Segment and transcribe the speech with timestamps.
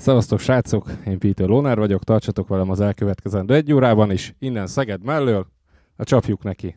[0.00, 5.04] Szevasztok srácok, én Peter Lóner vagyok, tartsatok velem az elkövetkezendő egy órában is, innen Szeged
[5.04, 5.46] mellől,
[5.96, 6.76] a csapjuk neki.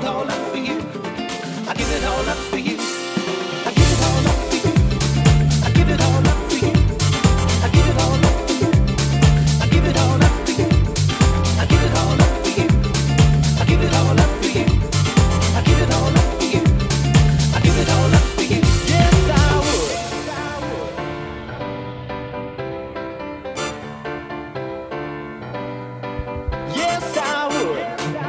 [0.00, 0.35] Thấu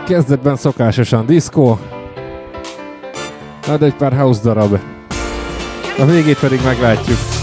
[0.08, 1.80] Kezdetben szokásosan diszkó,
[3.68, 4.80] majd egy pár house darab.
[5.98, 7.37] A végét pedig meglátjuk.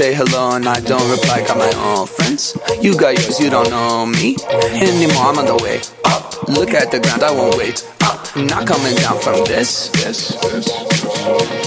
[0.00, 1.44] Say hello and I don't reply.
[1.46, 2.56] Got my own friends.
[2.80, 4.34] You got yours, you don't know me
[4.80, 5.24] anymore.
[5.28, 6.48] I'm on the way up.
[6.48, 8.34] Look at the ground, I won't wait up.
[8.34, 9.90] Not coming down from this.
[9.90, 10.72] this, this.
[10.72, 11.59] Got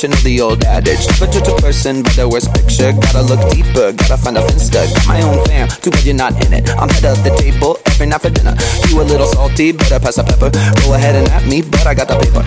[0.00, 1.04] but you know the old adage.
[1.08, 2.92] Never judge a person by their worst picture.
[2.92, 4.88] Gotta look deeper, gotta find a finsta.
[4.88, 6.70] Got my own fam, too bad you're not in it.
[6.80, 8.56] I'm head of the table every night for dinner.
[8.88, 10.50] You a little salty, better pass a pepper.
[10.84, 12.40] Go ahead and at me, but I got the paper.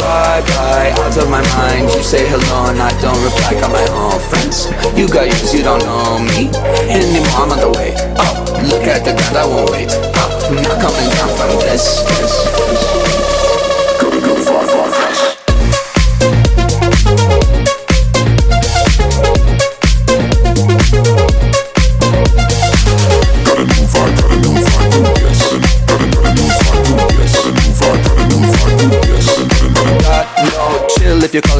[0.00, 1.92] Bye bye, out of my mind.
[1.92, 3.60] You say hello and I don't reply.
[3.60, 4.72] Got my own friends.
[4.96, 6.48] You got yours, you don't know me
[6.88, 7.44] anymore.
[7.44, 7.92] I'm on the way.
[8.16, 8.32] Oh,
[8.72, 9.92] look at the ground, I won't wait.
[10.16, 12.00] Oh, I'm not coming down from this.
[12.08, 13.19] this, this.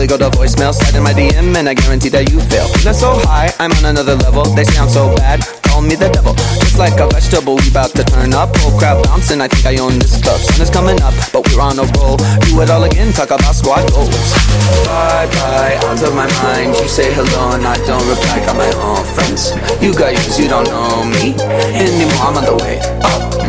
[0.01, 2.69] Colleague got a voicemail, slide in my DM and I guarantee that you fail.
[2.73, 4.45] Feeling so high, I'm on another level.
[4.57, 6.33] They sound so bad, call me the devil.
[6.65, 8.49] Just like a vegetable, we about to turn up.
[8.65, 10.41] Whole crowd bouncing, I think I own this club.
[10.41, 12.17] Sun is coming up, but we're on a roll.
[12.49, 14.09] Do it all again, talk about squad goals.
[14.89, 16.81] Bye bye, out of my mind.
[16.81, 18.41] You say hello and I don't reply.
[18.49, 19.53] Got my own friends.
[19.85, 21.37] You got yours, you don't know me
[21.77, 22.25] anymore.
[22.25, 22.81] I'm on the way.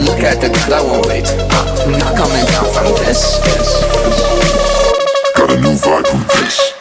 [0.03, 1.31] Look at the ground, I won't wait.
[1.31, 3.39] I'm not coming down from this.
[3.39, 4.30] this
[5.47, 6.80] got a new vibe from this.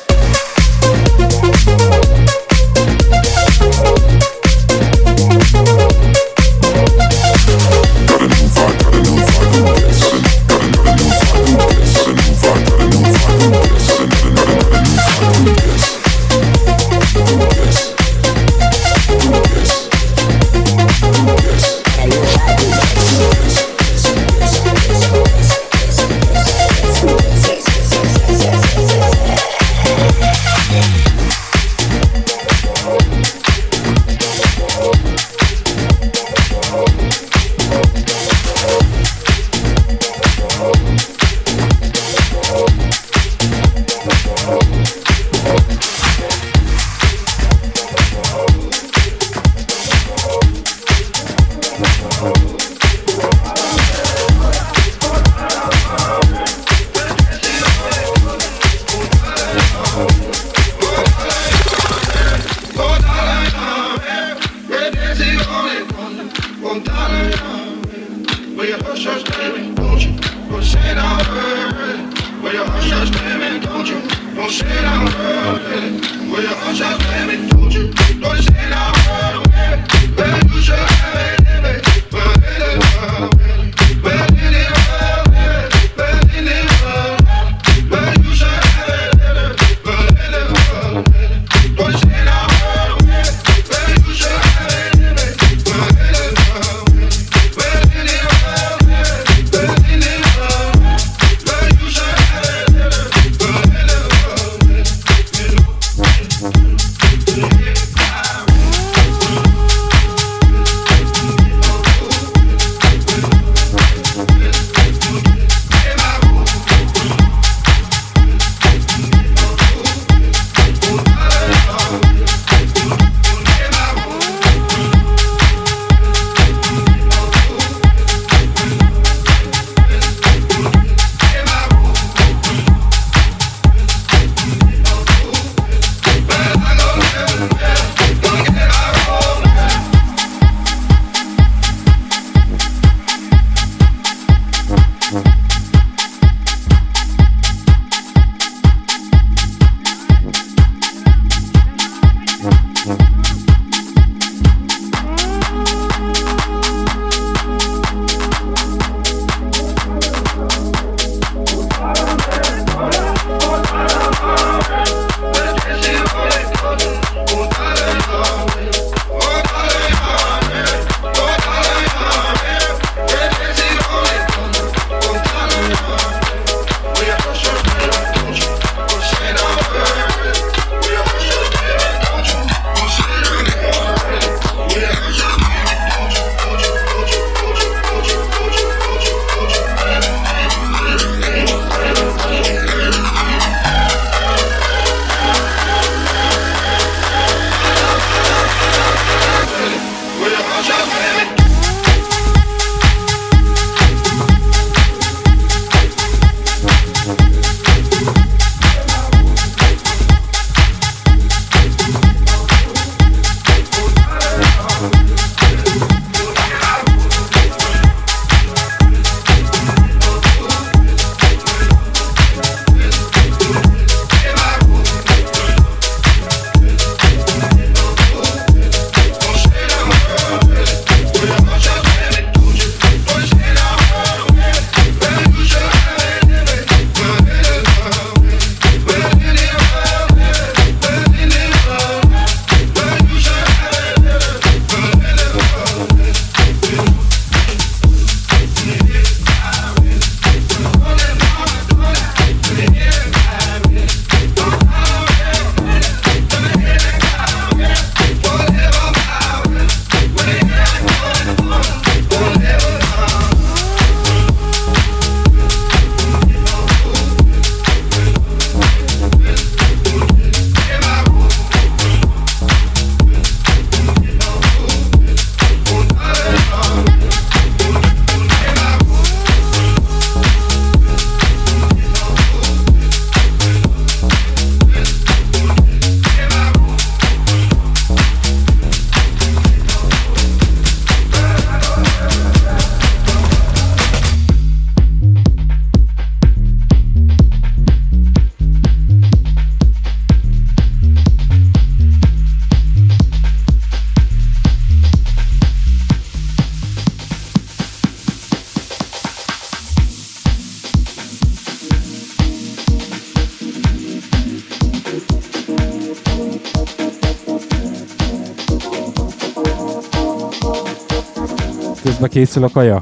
[322.11, 322.79] Készül a kaja?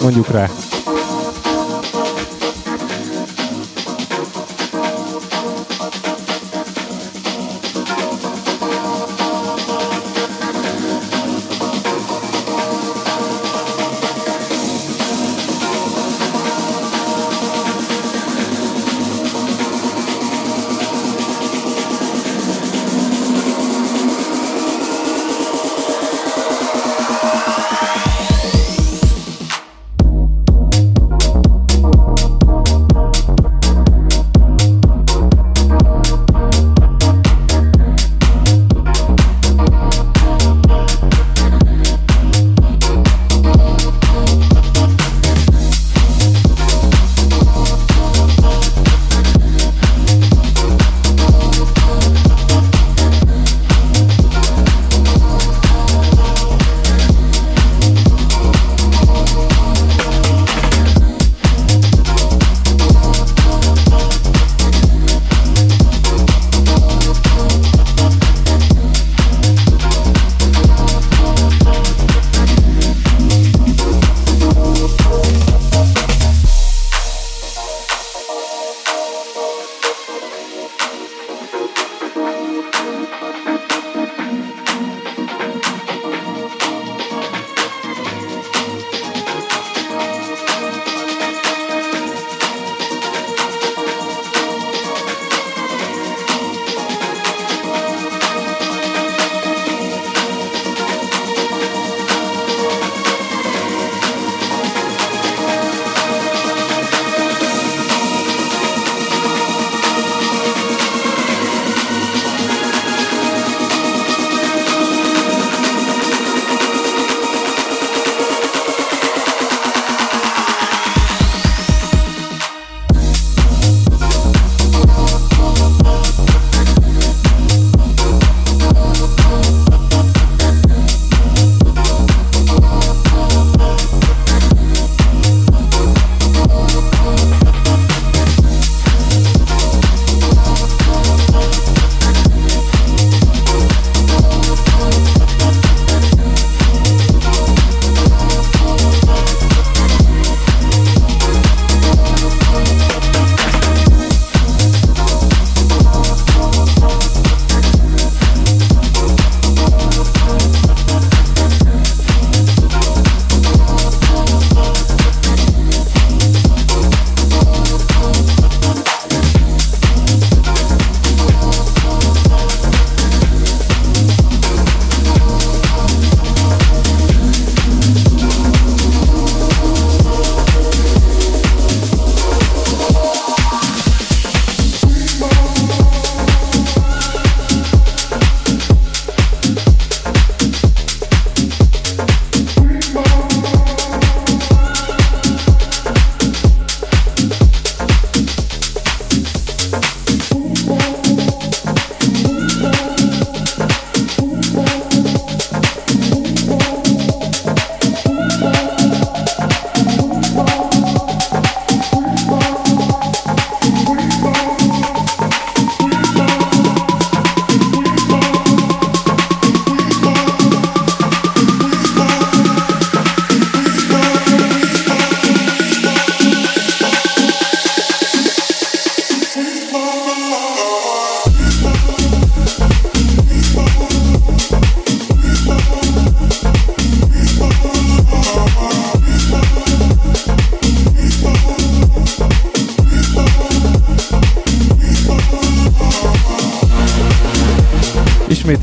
[0.00, 0.48] Mondjuk rá.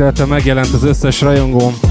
[0.05, 1.84] Ismételten megjelent az összes rajongóm.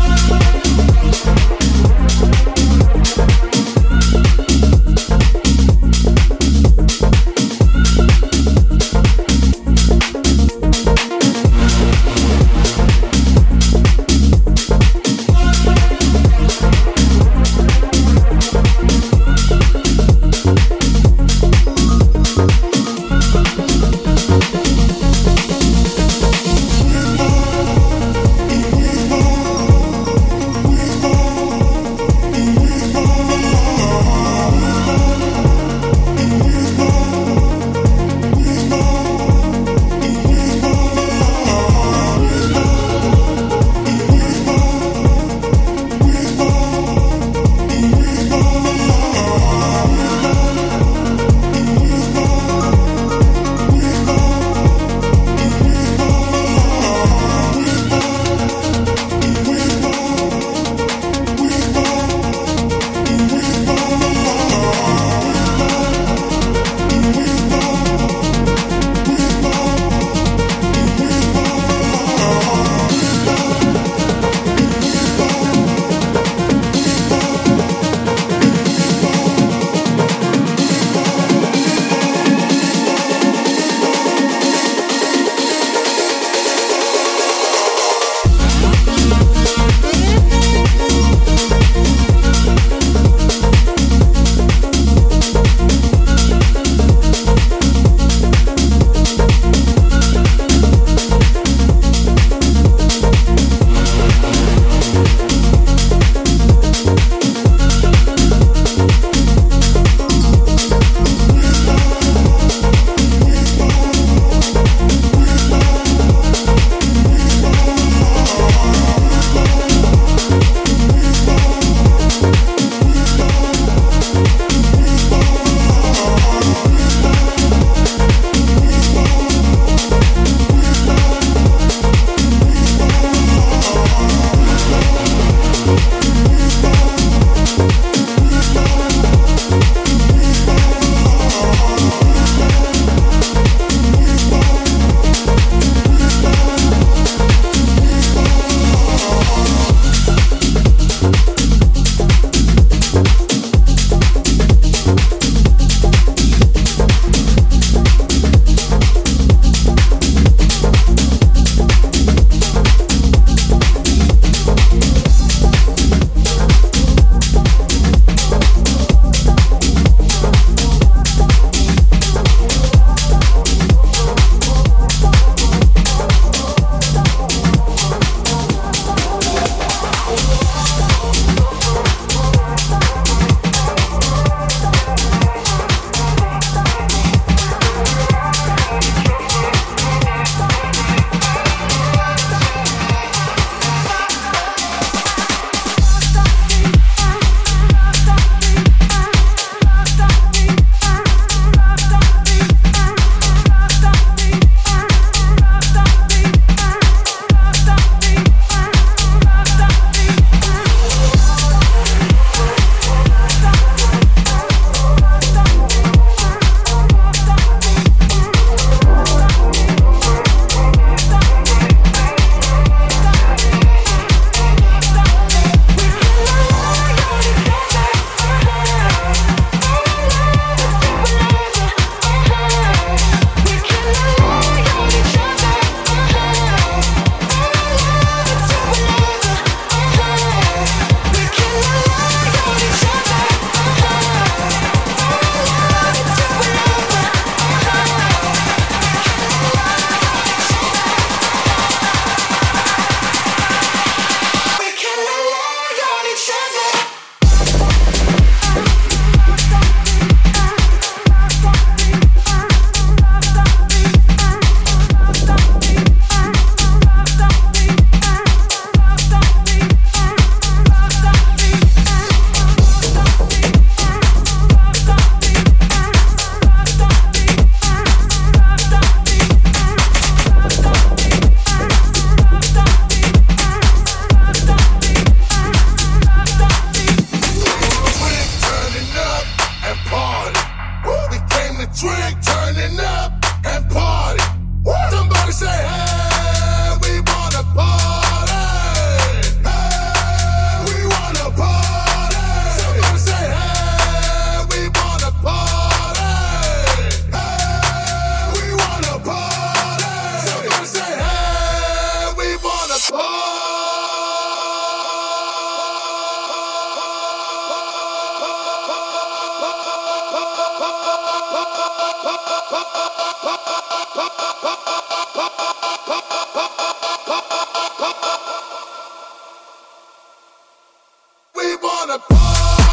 [331.85, 332.64] on a party.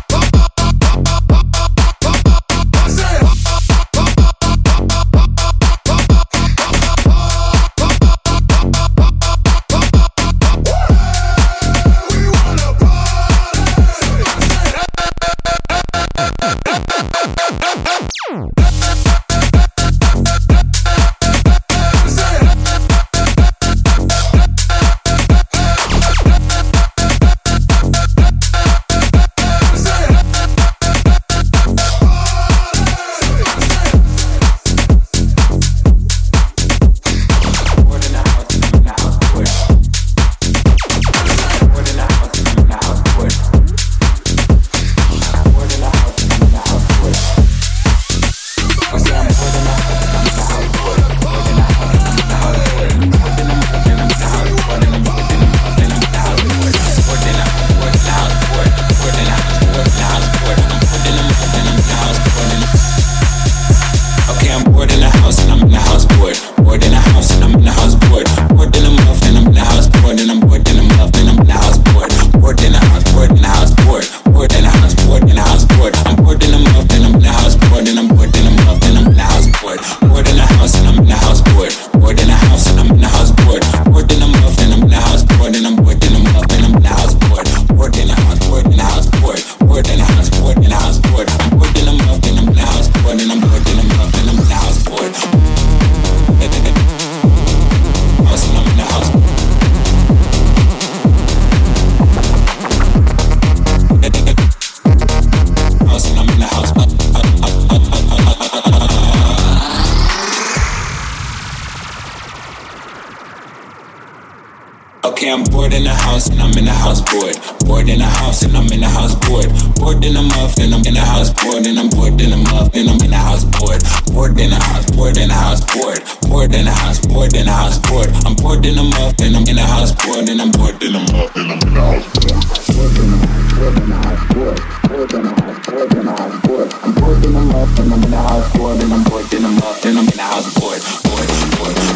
[124.41, 126.01] In the house, bored in the house bored.
[126.25, 128.10] Bored in the house, bored in the house bored.
[128.25, 130.93] I'm bored in the muff and I'm in the house bored and I'm bored in
[130.93, 132.41] the muff and I'm in the house bored.
[132.73, 134.58] Bored in the house, bored in the house bored.
[134.89, 136.73] Bored in the house, bored in the house bored.
[136.82, 139.41] I'm bored in the muff and I'm in the house bored and I'm bored in
[139.43, 141.30] the muff and I'm in the house bored, bored,
[141.62, 141.90] bored,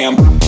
[0.00, 0.39] Okay,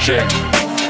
[0.00, 0.30] Jack.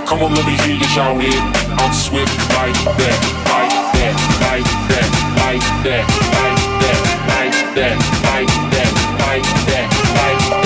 [0.06, 1.34] Come on, let me hear you shout it.
[1.80, 3.18] I'm swift like that,
[3.50, 4.14] like that,
[4.46, 6.06] like that, like that,
[6.38, 7.96] like that, like that,
[8.30, 10.59] like that, like that, like that,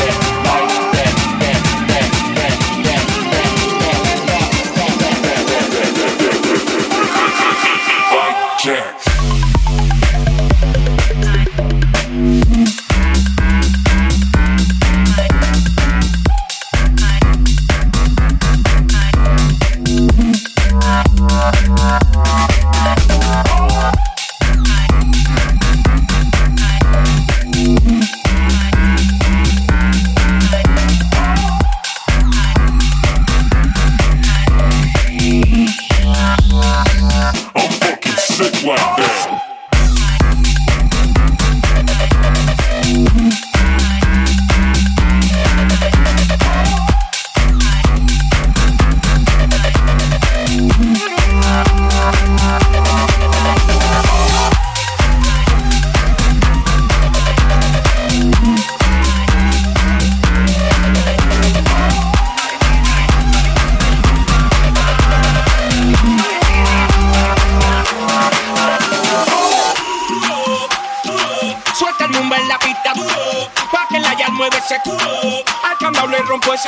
[76.55, 76.61] le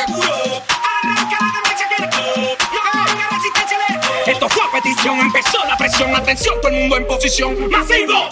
[4.32, 6.16] Esto fue a petición, empezó la presión.
[6.16, 7.70] Atención, todo el mundo en posición.
[7.70, 8.28] ¡Masivo!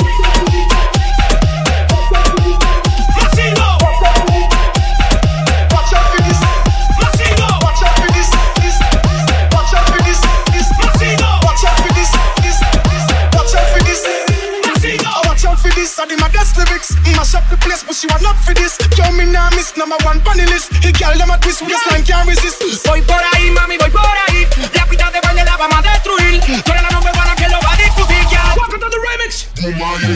[17.25, 18.77] Mash up the place, but she want not for this.
[19.01, 20.69] Yo, me nah miss number one funny list.
[20.85, 22.61] He girl them a twist with this line can't resist.
[22.85, 24.45] Voy por ahí, mami, voy por ahí.
[24.77, 26.39] La pista de baile la vamos a destruir.
[26.45, 28.53] Tú eres la number one que lo va a discutir, ya.
[28.55, 29.49] Welcome to the remix.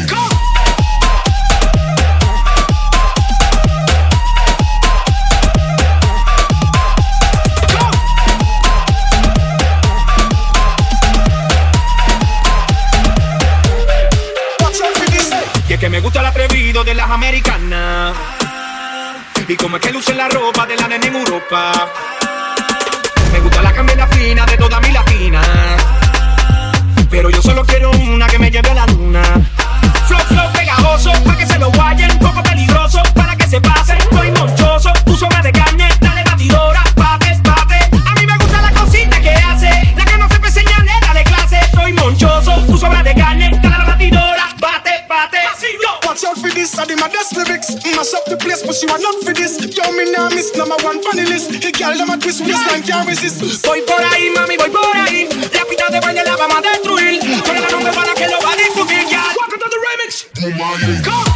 [0.06, 0.27] Come.
[19.48, 21.72] Y como es que luce la ropa de la nena en Europa.
[23.32, 25.40] Me gusta la cambia fina de toda mi latina.
[27.10, 29.22] Pero yo solo quiero una que me lleve a la luna.
[30.06, 32.18] Flow, flow pegajoso, pa' que se lo guayen.
[32.18, 33.96] Poco peligroso, para que se pase.
[33.96, 34.37] Estoy monchoso,
[46.28, 46.76] out for this.
[46.78, 47.72] I did my best lyrics.
[47.72, 49.56] Mm, Mash up the place, but she want not for this.
[49.72, 51.50] Yo, me nah miss number one funny list.
[51.56, 53.40] He girl them a twist with this line can't resist.
[53.64, 55.24] Voy por ahí, mami, voy por ahí.
[55.56, 57.20] La pista de baile la vamos a destruir.
[57.20, 59.24] Tú eres la number one que lo va a discutir, ya.
[59.40, 60.12] Welcome to the remix.
[60.36, 61.02] Come.
[61.04, 61.27] Come.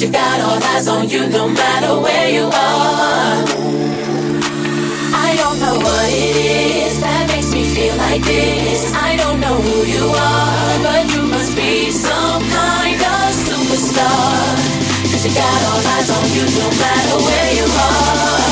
[0.00, 3.36] You got all eyes on you no matter where you are.
[5.12, 6.36] I don't know what it
[6.88, 8.94] is that makes me feel like this.
[8.94, 14.40] I don't know who you are, but you must be some kind of superstar.
[15.12, 18.49] Cause you got all eyes on you no matter where you are.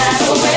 [0.00, 0.47] Everybody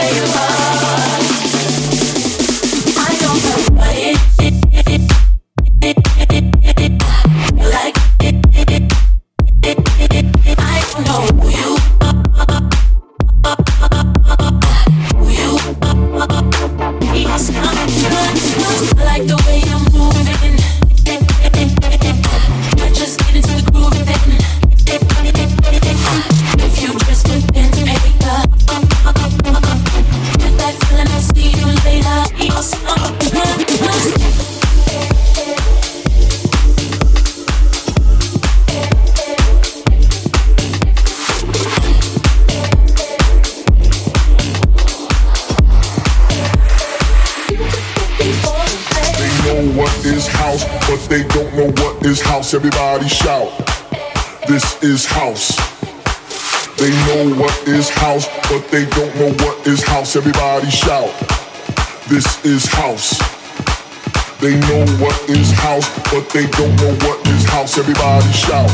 [66.21, 67.77] but they don't know what is house.
[67.77, 68.69] Everybody shout.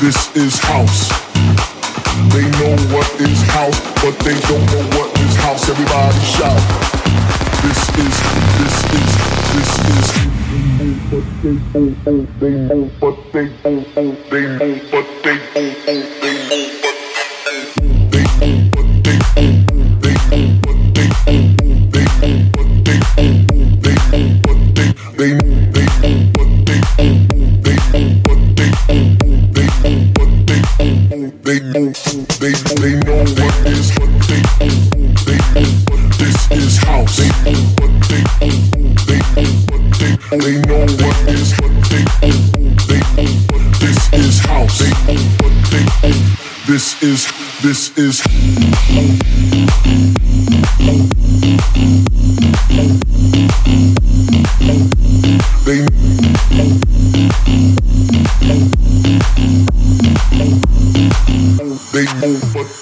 [0.00, 1.08] This is house.
[2.34, 5.68] They know what is house, but they don't know what is house.
[5.68, 6.60] Everybody shout.
[7.62, 8.16] This is,
[8.58, 9.10] this is,
[9.54, 10.30] this is
[11.10, 15.49] but they don't, they but they don't, they but they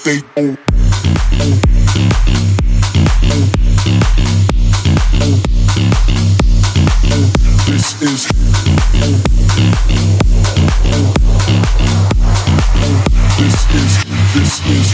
[0.09, 0.57] know, but they don't.
[7.67, 8.27] This is.
[14.33, 14.89] This is.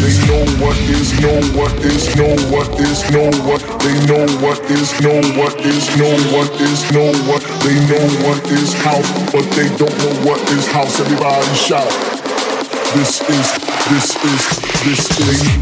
[0.00, 1.20] They know what is.
[1.20, 2.16] Know what is.
[2.16, 3.10] Know what is.
[3.10, 7.74] Know what they know what is know what is know what is know what they
[7.88, 12.20] know what is house but they don't know what is house everybody shout
[12.92, 14.42] this is, this is,
[14.84, 15.60] this is.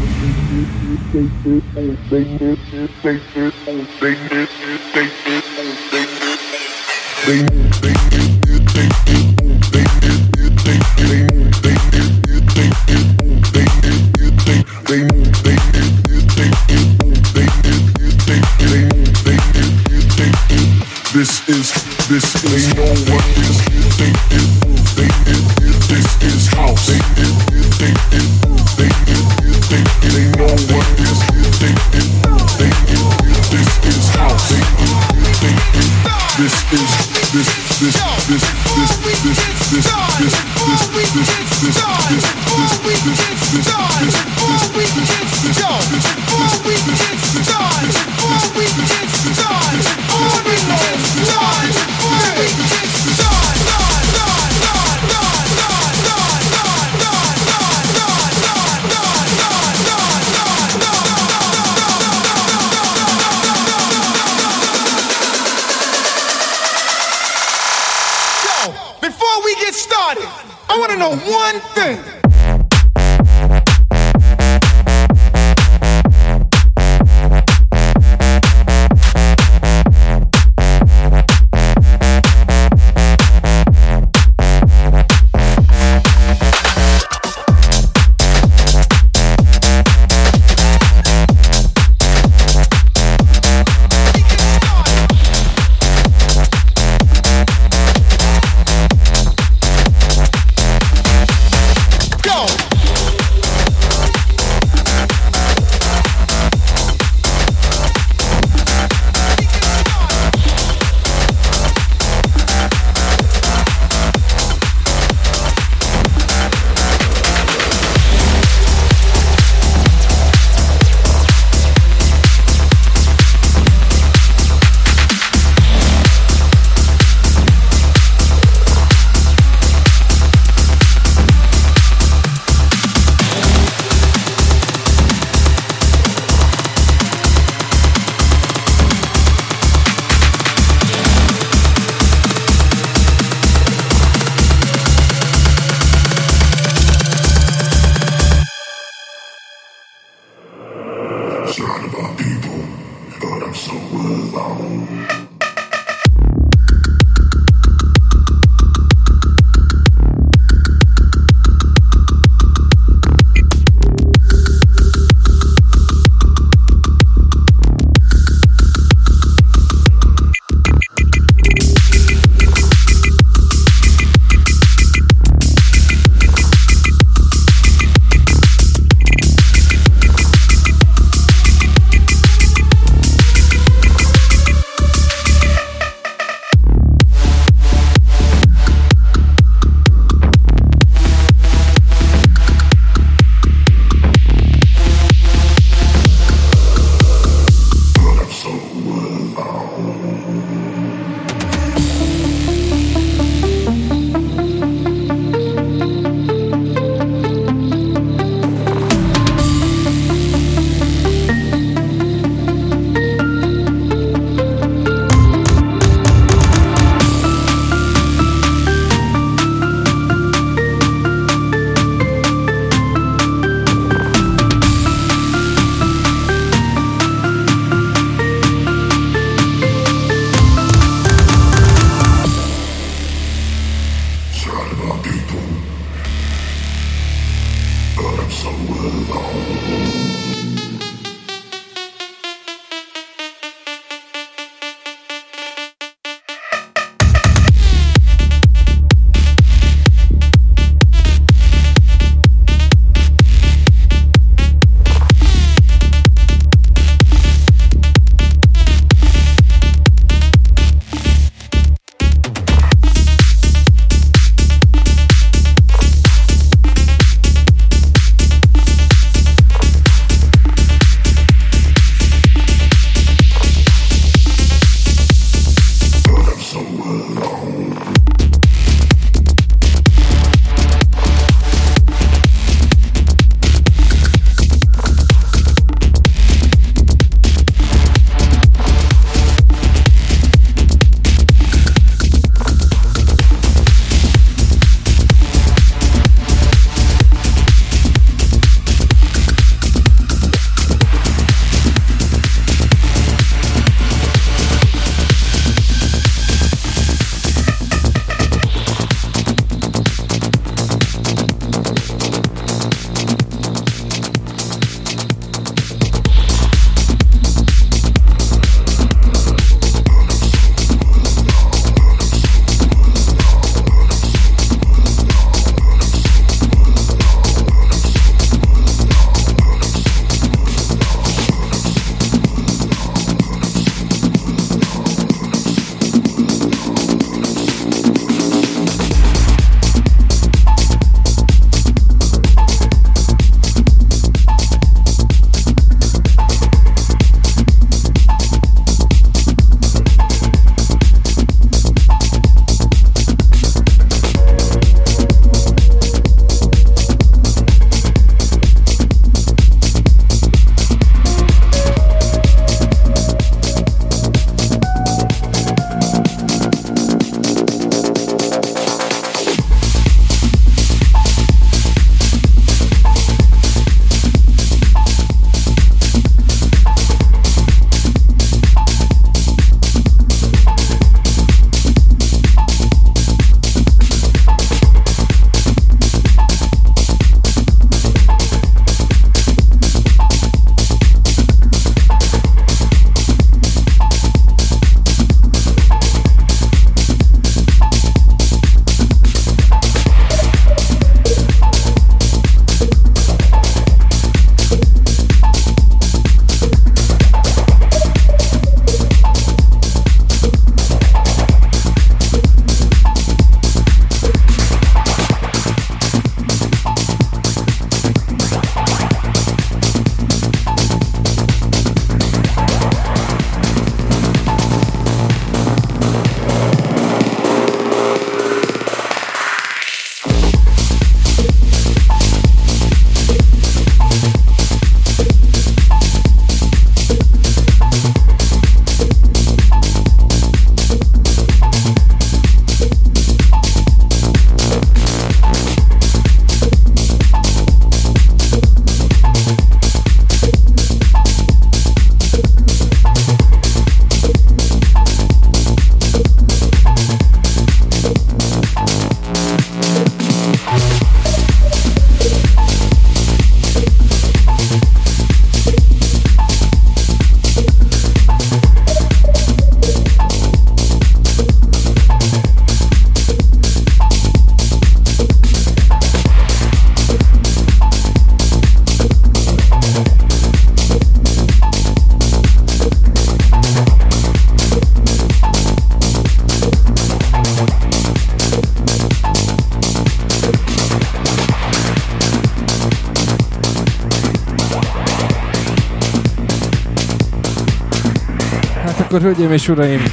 [498.89, 499.83] Akkor, hölgyeim és uraim,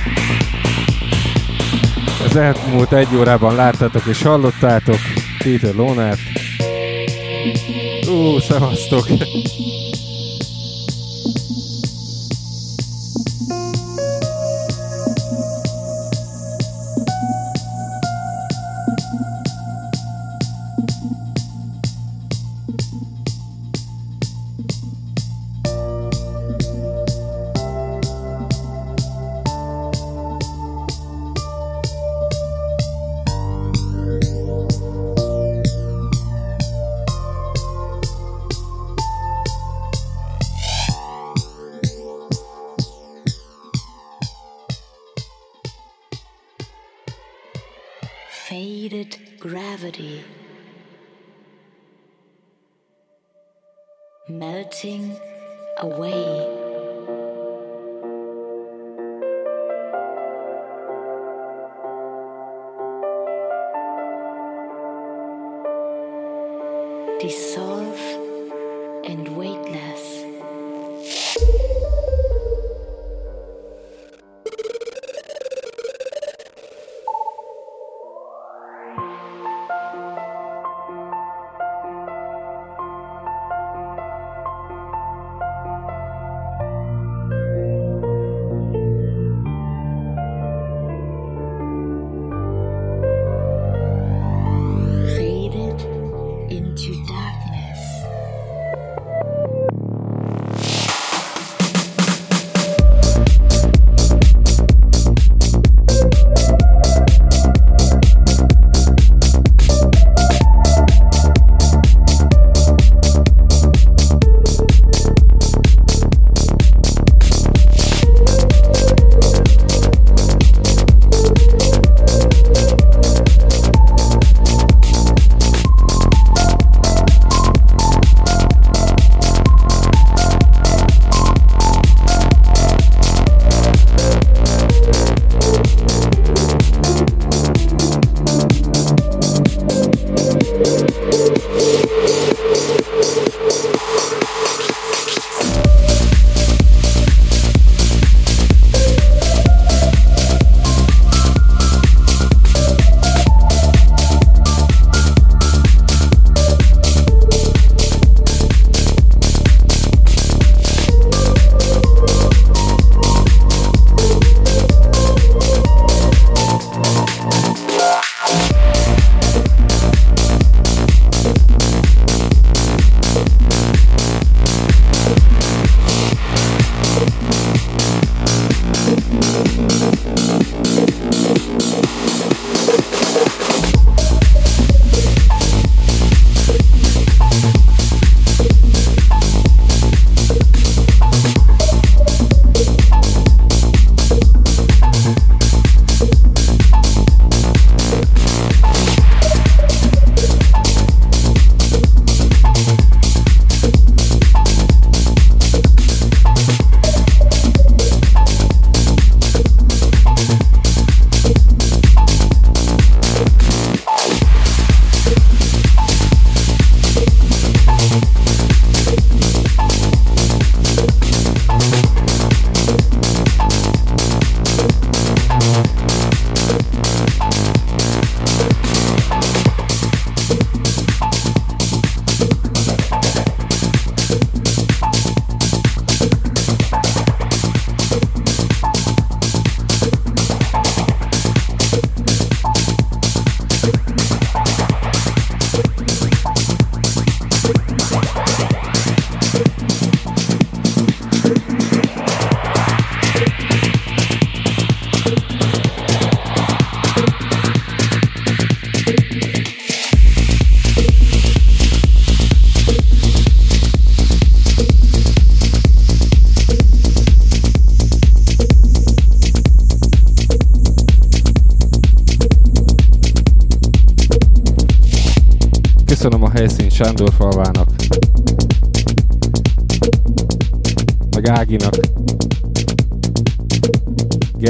[2.24, 4.98] az elmúlt egy órában láttátok és hallottátok
[5.38, 6.18] Peter Lonert.
[8.08, 9.06] Ú, szevasztok!
[54.28, 56.45] Sándorfalvának,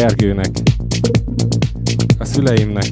[0.06, 0.50] Gergőnek,
[2.18, 2.90] a szüleimnek,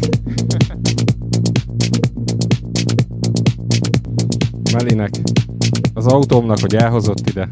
[4.73, 5.11] Melinek,
[5.93, 7.49] az autómnak, hogy elhozott ide,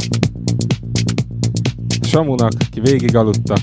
[2.01, 3.57] Samunak, ki végig aludta,